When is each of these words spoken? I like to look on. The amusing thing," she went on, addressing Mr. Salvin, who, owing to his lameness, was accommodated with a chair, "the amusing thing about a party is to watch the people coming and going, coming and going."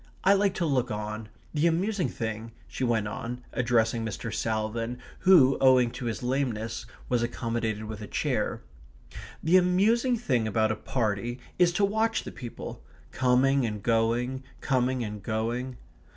I 0.23 0.33
like 0.33 0.55
to 0.55 0.65
look 0.65 0.89
on. 0.89 1.29
The 1.53 1.67
amusing 1.67 2.09
thing," 2.09 2.53
she 2.67 2.83
went 2.83 3.07
on, 3.07 3.43
addressing 3.53 4.03
Mr. 4.03 4.33
Salvin, 4.33 4.97
who, 5.19 5.59
owing 5.61 5.91
to 5.91 6.05
his 6.05 6.23
lameness, 6.23 6.87
was 7.07 7.21
accommodated 7.21 7.83
with 7.83 8.01
a 8.01 8.07
chair, 8.07 8.63
"the 9.43 9.57
amusing 9.57 10.17
thing 10.17 10.47
about 10.47 10.71
a 10.71 10.75
party 10.75 11.39
is 11.59 11.71
to 11.73 11.85
watch 11.85 12.23
the 12.23 12.31
people 12.31 12.83
coming 13.11 13.63
and 13.63 13.83
going, 13.83 14.43
coming 14.59 15.03
and 15.03 15.21
going." 15.21 15.77